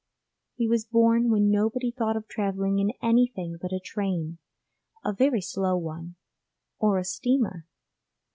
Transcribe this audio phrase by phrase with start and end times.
[0.55, 4.39] He was born when nobody thought of travelling in anything but a train
[5.05, 6.15] a very slow one
[6.79, 7.67] or a steamer.